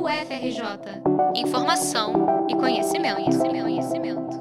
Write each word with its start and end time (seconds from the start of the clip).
UFRJ. 0.00 1.02
Informação 1.36 2.46
e 2.48 2.56
conhecimento, 2.56 3.16
conhecimento, 3.16 3.62
conhecimento. 3.64 4.40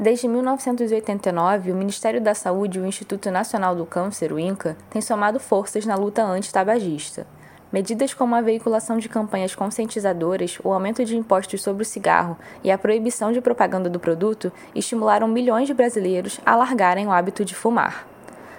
Desde 0.00 0.26
1989, 0.26 1.70
o 1.70 1.76
Ministério 1.76 2.20
da 2.20 2.34
Saúde 2.34 2.78
e 2.78 2.82
o 2.82 2.86
Instituto 2.86 3.30
Nacional 3.30 3.76
do 3.76 3.86
Câncer, 3.86 4.32
o 4.32 4.38
INCA, 4.40 4.76
têm 4.90 5.00
somado 5.00 5.38
forças 5.38 5.86
na 5.86 5.94
luta 5.94 6.24
anti-tabagista. 6.24 7.24
Medidas 7.72 8.12
como 8.14 8.34
a 8.34 8.40
veiculação 8.40 8.98
de 8.98 9.08
campanhas 9.08 9.54
conscientizadoras, 9.54 10.58
o 10.64 10.72
aumento 10.72 11.04
de 11.04 11.16
impostos 11.16 11.62
sobre 11.62 11.84
o 11.84 11.86
cigarro 11.86 12.36
e 12.64 12.70
a 12.72 12.76
proibição 12.76 13.30
de 13.30 13.40
propaganda 13.40 13.88
do 13.88 14.00
produto 14.00 14.52
estimularam 14.74 15.28
milhões 15.28 15.68
de 15.68 15.74
brasileiros 15.74 16.40
a 16.44 16.56
largarem 16.56 17.06
o 17.06 17.12
hábito 17.12 17.44
de 17.44 17.54
fumar. 17.54 18.15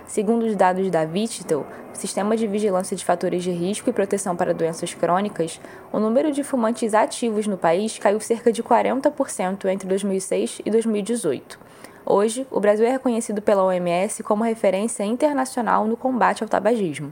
Segundo 0.07 0.45
os 0.45 0.55
dados 0.55 0.89
da 0.89 1.03
Vigitel, 1.03 1.67
Sistema 1.91 2.37
de 2.37 2.47
Vigilância 2.47 2.95
de 2.95 3.03
Fatores 3.03 3.43
de 3.43 3.51
Risco 3.51 3.89
e 3.89 3.93
Proteção 3.93 4.37
para 4.37 4.53
Doenças 4.53 4.93
Crônicas, 4.93 5.59
o 5.91 5.99
número 5.99 6.31
de 6.31 6.45
fumantes 6.45 6.93
ativos 6.93 7.45
no 7.45 7.57
país 7.57 7.99
caiu 7.99 8.19
cerca 8.21 8.49
de 8.49 8.63
40% 8.63 9.65
entre 9.65 9.85
2006 9.85 10.61
e 10.65 10.71
2018. 10.71 11.59
Hoje, 12.05 12.47
o 12.49 12.61
Brasil 12.61 12.85
é 12.85 12.91
reconhecido 12.91 13.41
pela 13.41 13.65
OMS 13.65 14.23
como 14.23 14.45
referência 14.45 15.03
internacional 15.03 15.85
no 15.85 15.97
combate 15.97 16.41
ao 16.41 16.47
tabagismo. 16.47 17.11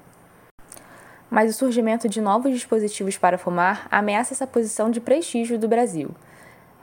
Mas 1.29 1.53
o 1.53 1.57
surgimento 1.57 2.07
de 2.07 2.21
novos 2.21 2.53
dispositivos 2.53 3.17
para 3.17 3.37
fumar 3.37 3.87
ameaça 3.91 4.33
essa 4.33 4.47
posição 4.47 4.89
de 4.89 5.01
prestígio 5.01 5.59
do 5.59 5.67
Brasil. 5.67 6.11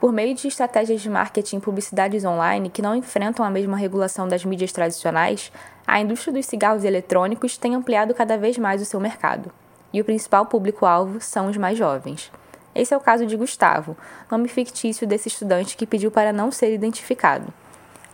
Por 0.03 0.11
meio 0.11 0.35
de 0.35 0.49
estratégias 0.49 0.99
de 0.99 1.09
marketing 1.09 1.55
e 1.55 1.61
publicidades 1.61 2.25
online 2.25 2.69
que 2.69 2.81
não 2.81 2.93
enfrentam 2.93 3.45
a 3.45 3.49
mesma 3.49 3.77
regulação 3.77 4.27
das 4.27 4.43
mídias 4.43 4.73
tradicionais, 4.73 5.49
a 5.87 5.97
indústria 6.01 6.33
dos 6.33 6.45
cigarros 6.45 6.83
eletrônicos 6.83 7.55
tem 7.55 7.73
ampliado 7.73 8.13
cada 8.13 8.37
vez 8.37 8.57
mais 8.57 8.81
o 8.81 8.85
seu 8.85 8.99
mercado. 8.99 9.49
E 9.93 10.01
o 10.01 10.03
principal 10.03 10.45
público-alvo 10.45 11.21
são 11.21 11.47
os 11.47 11.55
mais 11.55 11.77
jovens. 11.77 12.29
Esse 12.75 12.93
é 12.93 12.97
o 12.97 12.99
caso 12.99 13.25
de 13.25 13.37
Gustavo, 13.37 13.95
nome 14.29 14.49
fictício 14.49 15.07
desse 15.07 15.29
estudante 15.29 15.77
que 15.77 15.87
pediu 15.87 16.11
para 16.11 16.33
não 16.33 16.51
ser 16.51 16.73
identificado. 16.73 17.53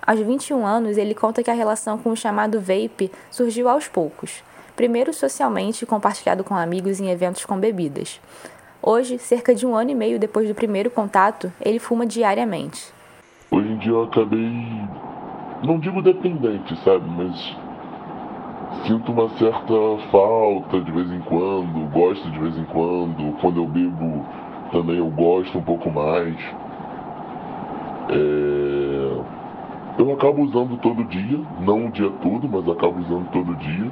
Aos 0.06 0.20
21 0.20 0.64
anos, 0.68 0.96
ele 0.96 1.16
conta 1.16 1.42
que 1.42 1.50
a 1.50 1.56
relação 1.56 1.98
com 1.98 2.12
o 2.12 2.16
chamado 2.16 2.62
vape 2.62 3.12
surgiu 3.32 3.68
aos 3.68 3.88
poucos. 3.88 4.44
Primeiro 4.76 5.12
socialmente, 5.12 5.88
compartilhado 5.88 6.44
com 6.44 6.56
amigos 6.56 7.00
em 7.00 7.10
eventos 7.10 7.46
com 7.46 7.58
bebidas. 7.58 8.22
Hoje, 8.92 9.20
cerca 9.20 9.54
de 9.54 9.68
um 9.68 9.76
ano 9.76 9.92
e 9.92 9.94
meio 9.94 10.18
depois 10.18 10.48
do 10.48 10.56
primeiro 10.56 10.90
contato, 10.90 11.54
ele 11.62 11.78
fuma 11.78 12.08
diariamente. 12.08 12.92
Hoje 13.52 13.70
em 13.70 13.78
dia 13.78 13.92
eu 13.92 14.02
acabei, 14.06 14.52
não 15.64 15.78
digo 15.78 16.02
dependente, 16.02 16.76
sabe, 16.84 17.08
mas 17.08 17.56
sinto 18.88 19.12
uma 19.12 19.30
certa 19.38 19.76
falta 20.12 20.82
de 20.82 20.92
vez 20.92 21.08
em 21.12 21.20
quando, 21.20 21.88
gosto 21.94 22.32
de 22.32 22.40
vez 22.40 22.58
em 22.58 22.66
quando, 22.66 23.40
quando 23.40 23.58
eu 23.58 23.68
bebo 23.68 24.26
também 24.72 24.98
eu 24.98 25.10
gosto 25.12 25.56
um 25.60 25.62
pouco 25.62 25.92
mais. 25.92 26.36
É... 28.10 30.00
Eu 30.00 30.14
acabo 30.14 30.42
usando 30.42 30.78
todo 30.78 31.04
dia, 31.04 31.40
não 31.60 31.86
o 31.86 31.92
dia 31.92 32.10
todo, 32.24 32.50
mas 32.50 32.68
acabo 32.68 33.00
usando 33.02 33.30
todo 33.30 33.56
dia. 33.58 33.92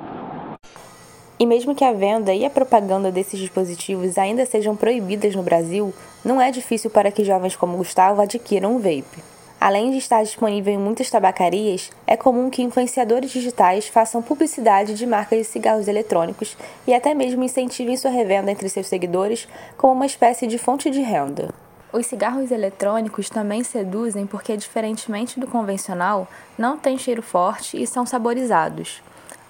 E 1.40 1.46
mesmo 1.46 1.76
que 1.76 1.84
a 1.84 1.94
venda 1.94 2.34
e 2.34 2.44
a 2.46 2.50
propaganda 2.50 3.12
desses 3.12 3.40
dispositivos 3.40 4.18
ainda 4.18 4.46
sejam 4.46 4.76
proibidas 4.76 5.36
no 5.36 5.44
Brasil, 5.44 5.94
não 6.26 6.42
é 6.42 6.50
difícil 6.50 6.90
para 6.90 7.12
que 7.12 7.24
jovens 7.24 7.56
como 7.56 7.78
Gustavo 7.78 8.22
adquiram 8.22 8.76
um 8.76 8.80
vape. 8.80 9.24
Além 9.60 9.92
de 9.92 9.98
estar 9.98 10.24
disponível 10.24 10.74
em 10.74 10.78
muitas 10.78 11.10
tabacarias, 11.10 11.92
é 12.06 12.16
comum 12.16 12.50
que 12.50 12.62
influenciadores 12.62 13.32
digitais 13.32 13.88
façam 13.88 14.22
publicidade 14.22 14.94
de 14.94 15.06
marcas 15.06 15.40
de 15.40 15.46
cigarros 15.46 15.88
eletrônicos 15.88 16.56
e 16.86 16.94
até 16.94 17.14
mesmo 17.14 17.44
incentivem 17.44 17.98
sua 17.98 18.12
revenda 18.12 18.52
entre 18.52 18.70
seus 18.70 18.88
seguidores 18.88 19.48
como 19.76 19.94
uma 19.94 20.06
espécie 20.06 20.48
de 20.48 20.58
fonte 20.58 20.90
de 20.90 21.02
renda. 21.02 21.50
Os 21.92 22.06
cigarros 22.06 22.52
eletrônicos 22.52 23.30
também 23.30 23.64
seduzem 23.64 24.28
porque, 24.28 24.58
diferentemente 24.58 25.40
do 25.40 25.48
convencional, 25.48 26.28
não 26.58 26.78
têm 26.78 26.98
cheiro 26.98 27.22
forte 27.22 27.82
e 27.82 27.88
são 27.88 28.06
saborizados. 28.06 29.02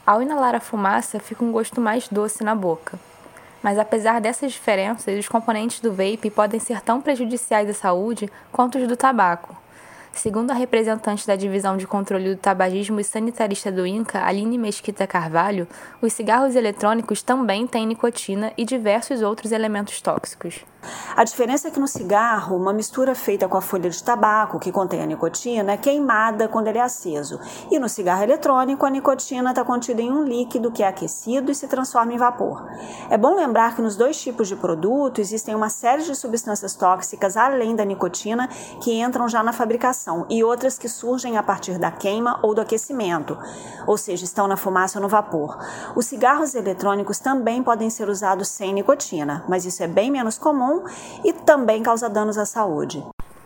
Ao 0.07 0.21
inalar 0.21 0.55
a 0.55 0.61
fumaça, 0.61 1.19
fica 1.19 1.43
um 1.43 1.51
gosto 1.51 1.81
mais 1.81 2.07
doce 2.07 2.41
na 2.41 2.55
boca. 2.55 2.97
Mas 3.61 3.77
apesar 3.77 4.21
dessas 4.21 4.53
diferenças, 4.53 5.19
os 5.19 5.27
componentes 5.27 5.81
do 5.81 5.91
vape 5.91 6.31
podem 6.33 6.61
ser 6.61 6.79
tão 6.79 7.01
prejudiciais 7.01 7.69
à 7.69 7.73
saúde 7.73 8.31
quanto 8.49 8.77
os 8.77 8.87
do 8.87 8.95
tabaco. 8.95 9.53
Segundo 10.17 10.49
a 10.49 10.55
representante 10.55 11.27
da 11.27 11.35
Divisão 11.35 11.77
de 11.77 11.85
Controle 11.85 12.33
do 12.33 12.41
Tabagismo 12.41 12.99
e 12.99 13.03
Sanitarista 13.03 13.71
do 13.71 13.85
INCA, 13.85 14.25
Aline 14.25 14.57
Mesquita 14.57 15.05
Carvalho, 15.05 15.67
os 16.01 16.11
cigarros 16.11 16.55
eletrônicos 16.55 17.21
também 17.21 17.67
têm 17.67 17.85
nicotina 17.85 18.51
e 18.57 18.65
diversos 18.65 19.21
outros 19.21 19.51
elementos 19.51 20.01
tóxicos. 20.01 20.65
A 21.15 21.23
diferença 21.23 21.67
é 21.67 21.71
que 21.71 21.79
no 21.79 21.87
cigarro, 21.87 22.55
uma 22.55 22.73
mistura 22.73 23.13
feita 23.13 23.47
com 23.47 23.57
a 23.57 23.61
folha 23.61 23.89
de 23.89 24.03
tabaco, 24.03 24.59
que 24.59 24.71
contém 24.71 25.01
a 25.01 25.05
nicotina, 25.05 25.73
é 25.73 25.77
queimada 25.77 26.47
quando 26.47 26.67
ele 26.67 26.77
é 26.77 26.81
aceso. 26.81 27.39
E 27.69 27.77
no 27.77 27.89
cigarro 27.89 28.23
eletrônico, 28.23 28.85
a 28.85 28.89
nicotina 28.89 29.49
está 29.49 29.63
contida 29.63 30.01
em 30.01 30.11
um 30.11 30.23
líquido 30.23 30.71
que 30.71 30.81
é 30.81 30.87
aquecido 30.87 31.51
e 31.51 31.55
se 31.55 31.67
transforma 31.67 32.13
em 32.13 32.17
vapor. 32.17 32.67
É 33.09 33.17
bom 33.17 33.35
lembrar 33.35 33.75
que 33.75 33.81
nos 33.81 33.95
dois 33.95 34.19
tipos 34.19 34.47
de 34.47 34.55
produto 34.55 35.19
existem 35.19 35.53
uma 35.53 35.69
série 35.69 36.03
de 36.03 36.15
substâncias 36.15 36.73
tóxicas 36.73 37.35
além 37.37 37.75
da 37.75 37.85
nicotina 37.85 38.47
que 38.81 38.99
entram 38.99 39.27
já 39.27 39.43
na 39.43 39.51
fabricação 39.51 40.06
e 40.29 40.43
outras 40.43 40.77
que 40.77 40.87
surgem 40.87 41.37
a 41.37 41.43
partir 41.43 41.77
da 41.77 41.91
queima 41.91 42.39
ou 42.41 42.53
do 42.53 42.61
aquecimento, 42.61 43.37
ou 43.85 43.97
seja, 43.97 44.23
estão 44.23 44.47
na 44.47 44.55
fumaça 44.55 44.99
ou 44.99 45.03
no 45.03 45.09
vapor. 45.09 45.57
Os 45.95 46.05
cigarros 46.05 46.55
eletrônicos 46.55 47.19
também 47.19 47.61
podem 47.61 47.89
ser 47.89 48.07
usados 48.07 48.47
sem 48.47 48.73
nicotina, 48.73 49.43
mas 49.47 49.65
isso 49.65 49.83
é 49.83 49.87
bem 49.87 50.09
menos 50.09 50.37
comum 50.37 50.83
e 51.23 51.33
também 51.33 51.83
causa 51.83 52.09
danos 52.09 52.37
à 52.37 52.45
saúde. 52.45 53.03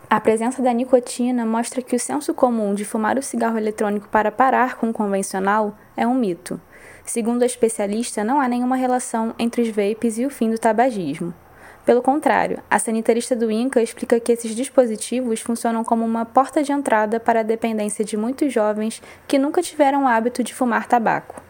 A 0.08 0.20
presença 0.20 0.60
da 0.60 0.72
nicotina 0.72 1.46
mostra 1.46 1.80
que 1.80 1.96
o 1.96 1.98
senso 1.98 2.34
comum 2.34 2.74
de 2.74 2.84
fumar 2.84 3.16
o 3.16 3.22
cigarro 3.22 3.56
eletrônico 3.56 4.08
para 4.08 4.30
parar 4.30 4.76
com 4.76 4.90
o 4.90 4.92
convencional 4.92 5.74
é 5.96 6.06
um 6.06 6.14
mito. 6.14 6.60
Segundo 7.04 7.42
a 7.42 7.46
especialista, 7.46 8.22
não 8.22 8.40
há 8.40 8.46
nenhuma 8.46 8.76
relação 8.76 9.34
entre 9.38 9.62
os 9.62 9.68
vapes 9.68 10.18
e 10.18 10.26
o 10.26 10.30
fim 10.30 10.50
do 10.50 10.58
tabagismo. 10.58 11.32
Pelo 11.84 12.00
contrário, 12.00 12.62
a 12.70 12.78
sanitarista 12.78 13.34
do 13.34 13.50
INCA 13.50 13.82
explica 13.82 14.20
que 14.20 14.30
esses 14.30 14.54
dispositivos 14.54 15.40
funcionam 15.40 15.82
como 15.82 16.04
uma 16.04 16.24
porta 16.24 16.62
de 16.62 16.70
entrada 16.70 17.18
para 17.18 17.40
a 17.40 17.42
dependência 17.42 18.04
de 18.04 18.16
muitos 18.16 18.52
jovens 18.52 19.02
que 19.26 19.36
nunca 19.36 19.60
tiveram 19.60 20.04
o 20.04 20.06
hábito 20.08 20.44
de 20.44 20.54
fumar 20.54 20.86
tabaco. 20.86 21.42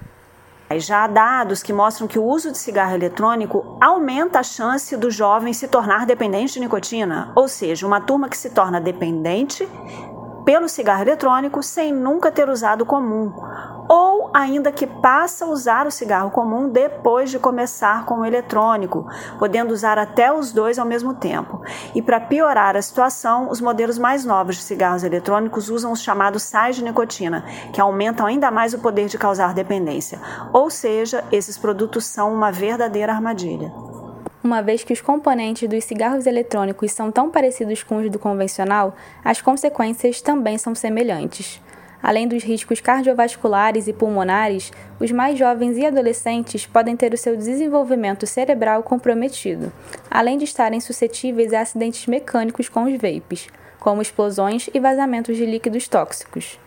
Já 0.78 1.04
há 1.04 1.06
dados 1.06 1.62
que 1.62 1.70
mostram 1.70 2.08
que 2.08 2.18
o 2.18 2.24
uso 2.24 2.50
de 2.50 2.56
cigarro 2.56 2.94
eletrônico 2.94 3.76
aumenta 3.78 4.38
a 4.38 4.42
chance 4.42 4.96
do 4.96 5.10
jovem 5.10 5.52
se 5.52 5.68
tornar 5.68 6.06
dependente 6.06 6.54
de 6.54 6.60
nicotina, 6.60 7.30
ou 7.36 7.46
seja, 7.46 7.86
uma 7.86 8.00
turma 8.00 8.26
que 8.26 8.38
se 8.38 8.48
torna 8.48 8.80
dependente 8.80 9.68
pelo 10.46 10.68
cigarro 10.68 11.02
eletrônico 11.02 11.62
sem 11.62 11.92
nunca 11.92 12.32
ter 12.32 12.48
usado 12.48 12.86
comum, 12.86 13.32
ou 13.92 14.30
ainda 14.32 14.72
que 14.72 14.86
passa 14.86 15.44
a 15.44 15.48
usar 15.48 15.86
o 15.86 15.90
cigarro 15.90 16.30
comum 16.30 16.66
depois 16.66 17.30
de 17.30 17.38
começar 17.38 18.06
com 18.06 18.20
o 18.20 18.24
eletrônico, 18.24 19.06
podendo 19.38 19.70
usar 19.70 19.98
até 19.98 20.32
os 20.32 20.50
dois 20.50 20.78
ao 20.78 20.86
mesmo 20.86 21.12
tempo. 21.12 21.60
E 21.94 22.00
para 22.00 22.18
piorar 22.18 22.74
a 22.74 22.80
situação, 22.80 23.50
os 23.50 23.60
modelos 23.60 23.98
mais 23.98 24.24
novos 24.24 24.56
de 24.56 24.62
cigarros 24.62 25.04
eletrônicos 25.04 25.68
usam 25.68 25.92
os 25.92 26.02
chamados 26.02 26.42
sais 26.42 26.74
de 26.74 26.82
nicotina, 26.82 27.44
que 27.70 27.82
aumentam 27.82 28.24
ainda 28.24 28.50
mais 28.50 28.72
o 28.72 28.78
poder 28.78 29.08
de 29.08 29.18
causar 29.18 29.52
dependência. 29.52 30.18
Ou 30.54 30.70
seja, 30.70 31.22
esses 31.30 31.58
produtos 31.58 32.06
são 32.06 32.32
uma 32.32 32.50
verdadeira 32.50 33.12
armadilha 33.12 33.70
uma 34.42 34.60
vez 34.60 34.82
que 34.82 34.92
os 34.92 35.00
componentes 35.00 35.68
dos 35.68 35.84
cigarros 35.84 36.26
eletrônicos 36.26 36.90
são 36.90 37.12
tão 37.12 37.30
parecidos 37.30 37.84
com 37.84 37.98
os 37.98 38.10
do 38.10 38.18
convencional, 38.18 38.92
as 39.24 39.40
consequências 39.40 40.20
também 40.20 40.58
são 40.58 40.74
semelhantes. 40.74 41.60
Além 42.02 42.26
dos 42.26 42.42
riscos 42.42 42.80
cardiovasculares 42.80 43.86
e 43.86 43.92
pulmonares, 43.92 44.72
os 44.98 45.12
mais 45.12 45.38
jovens 45.38 45.78
e 45.78 45.86
adolescentes 45.86 46.66
podem 46.66 46.96
ter 46.96 47.14
o 47.14 47.18
seu 47.18 47.36
desenvolvimento 47.36 48.26
cerebral 48.26 48.82
comprometido, 48.82 49.72
além 50.10 50.36
de 50.36 50.44
estarem 50.44 50.80
suscetíveis 50.80 51.52
a 51.52 51.60
acidentes 51.60 52.06
mecânicos 52.06 52.68
com 52.68 52.84
os 52.84 53.00
vapes, 53.00 53.46
como 53.78 54.02
explosões 54.02 54.68
e 54.74 54.80
vazamentos 54.80 55.36
de 55.36 55.46
líquidos 55.46 55.86
tóxicos. 55.86 56.58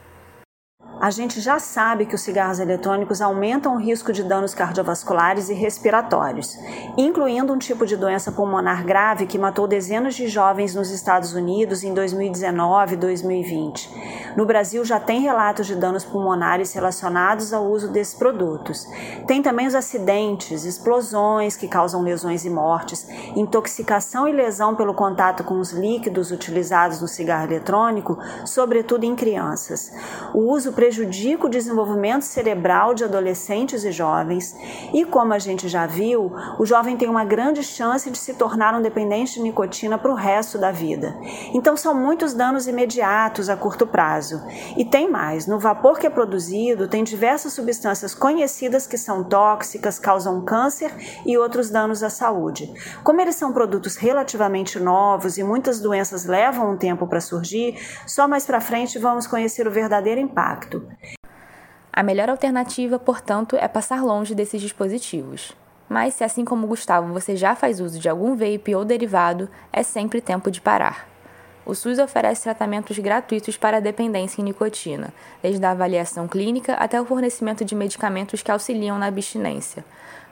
A 0.99 1.11
gente 1.11 1.41
já 1.41 1.59
sabe 1.59 2.05
que 2.05 2.15
os 2.15 2.21
cigarros 2.21 2.59
eletrônicos 2.59 3.21
aumentam 3.21 3.75
o 3.75 3.77
risco 3.77 4.13
de 4.13 4.23
danos 4.23 4.55
cardiovasculares 4.55 5.49
e 5.49 5.53
respiratórios, 5.53 6.57
incluindo 6.97 7.53
um 7.53 7.59
tipo 7.59 7.85
de 7.85 7.97
doença 7.97 8.31
pulmonar 8.31 8.85
grave 8.85 9.27
que 9.27 9.37
matou 9.37 9.67
dezenas 9.67 10.15
de 10.15 10.27
jovens 10.29 10.73
nos 10.73 10.89
Estados 10.89 11.33
Unidos 11.33 11.83
em 11.83 11.93
2019 11.93 12.93
e 12.93 12.97
2020. 12.97 13.89
No 14.35 14.45
Brasil 14.45 14.83
já 14.83 14.99
tem 14.99 15.21
relatos 15.21 15.65
de 15.65 15.75
danos 15.75 16.03
pulmonares 16.03 16.73
relacionados 16.73 17.53
ao 17.53 17.65
uso 17.65 17.87
desses 17.87 18.13
produtos. 18.13 18.85
Tem 19.25 19.41
também 19.41 19.65
os 19.65 19.75
acidentes, 19.75 20.65
explosões 20.65 21.55
que 21.55 21.67
causam 21.67 22.01
lesões 22.01 22.43
e 22.43 22.49
mortes, 22.49 23.07
intoxicação 23.35 24.27
e 24.27 24.33
lesão 24.33 24.75
pelo 24.75 24.93
contato 24.93 25.43
com 25.43 25.59
os 25.59 25.71
líquidos 25.71 26.31
utilizados 26.31 27.01
no 27.01 27.07
cigarro 27.07 27.45
eletrônico, 27.45 28.17
sobretudo 28.45 29.05
em 29.05 29.15
crianças. 29.15 29.91
O 30.33 30.51
uso 30.51 30.73
prejudica 30.73 31.45
o 31.45 31.49
desenvolvimento 31.49 32.23
cerebral 32.23 32.93
de 32.93 33.03
adolescentes 33.03 33.83
e 33.85 33.91
jovens, 33.91 34.55
e 34.93 35.05
como 35.05 35.33
a 35.33 35.39
gente 35.39 35.69
já 35.69 35.85
viu, 35.85 36.31
o 36.59 36.65
jovem 36.65 36.97
tem 36.97 37.09
uma 37.09 37.23
grande 37.23 37.63
chance 37.63 38.11
de 38.11 38.17
se 38.17 38.33
tornar 38.33 38.75
um 38.75 38.81
dependente 38.81 39.35
de 39.35 39.41
nicotina 39.41 39.97
para 39.97 40.11
o 40.11 40.15
resto 40.15 40.57
da 40.57 40.71
vida. 40.71 41.17
Então 41.53 41.77
são 41.77 41.93
muitos 41.93 42.33
danos 42.33 42.67
imediatos 42.67 43.49
a 43.49 43.55
curto 43.55 43.87
E 44.77 44.85
tem 44.85 45.09
mais, 45.09 45.47
no 45.47 45.59
vapor 45.59 45.99
que 45.99 46.07
é 46.07 46.09
produzido 46.09 46.87
tem 46.87 47.03
diversas 47.03 47.53
substâncias 47.53 48.15
conhecidas 48.15 48.87
que 48.87 48.97
são 48.97 49.23
tóxicas, 49.23 49.99
causam 49.99 50.43
câncer 50.43 50.91
e 51.25 51.37
outros 51.37 51.69
danos 51.69 52.03
à 52.03 52.09
saúde. 52.09 52.71
Como 53.03 53.21
eles 53.21 53.35
são 53.35 53.53
produtos 53.53 53.95
relativamente 53.95 54.79
novos 54.79 55.37
e 55.37 55.43
muitas 55.43 55.79
doenças 55.79 56.25
levam 56.25 56.71
um 56.71 56.77
tempo 56.77 57.07
para 57.07 57.21
surgir, 57.21 57.75
só 58.07 58.27
mais 58.27 58.45
para 58.45 58.61
frente 58.61 58.97
vamos 58.99 59.27
conhecer 59.27 59.67
o 59.67 59.71
verdadeiro 59.71 60.21
impacto. 60.21 60.87
A 61.91 62.03
melhor 62.03 62.29
alternativa, 62.29 62.99
portanto, 62.99 63.55
é 63.55 63.67
passar 63.67 64.03
longe 64.03 64.35
desses 64.35 64.61
dispositivos. 64.61 65.55
Mas 65.87 66.15
se 66.15 66.23
assim 66.23 66.43
como 66.43 66.67
Gustavo 66.67 67.13
você 67.13 67.35
já 67.35 67.55
faz 67.55 67.79
uso 67.79 67.99
de 67.99 68.09
algum 68.09 68.35
vape 68.35 68.75
ou 68.75 68.83
derivado, 68.83 69.49
é 69.71 69.83
sempre 69.83 70.19
tempo 70.19 70.51
de 70.51 70.59
parar. 70.59 71.14
O 71.65 71.73
SUS 71.73 71.97
oferece 71.97 72.43
tratamentos 72.43 72.99
gratuitos 72.99 73.57
para 73.57 73.77
a 73.77 73.79
dependência 73.79 74.39
em 74.39 74.43
nicotina, 74.43 75.11
desde 75.41 75.65
a 75.65 75.71
avaliação 75.71 76.27
clínica 76.27 76.73
até 76.75 77.01
o 77.01 77.05
fornecimento 77.05 77.65
de 77.65 77.73
medicamentos 77.73 78.43
que 78.43 78.51
auxiliam 78.51 78.99
na 78.99 79.07
abstinência. 79.07 79.83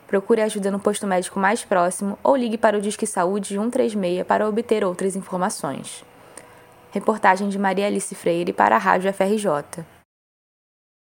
Procure 0.07 0.41
ajuda 0.41 0.69
no 0.69 0.80
posto 0.80 1.07
médico 1.07 1.39
mais 1.39 1.65
próximo 1.65 2.19
ou 2.24 2.35
ligue 2.35 2.57
para 2.57 2.77
o 2.77 2.81
Disque 2.81 3.07
Saúde 3.07 3.56
136 3.56 4.24
para 4.27 4.47
obter 4.47 4.83
outras 4.83 5.15
informações. 5.15 6.06
Reportagem 6.91 7.50
de 7.50 7.57
Maria 7.57 7.88
Alice 7.88 8.13
Freire 8.13 8.53
para 8.53 8.75
a 8.75 8.79
Rádio 8.79 9.12
FRJ. 9.12 10.02